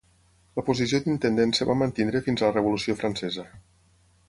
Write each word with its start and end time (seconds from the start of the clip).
La 0.59 0.63
posició 0.69 0.99
d'intendent 1.03 1.53
es 1.57 1.61
va 1.73 1.77
mantenir 1.83 2.23
fins 2.29 2.43
a 2.43 2.49
la 2.49 2.57
Revolució 2.59 2.99
Francesa. 3.03 3.49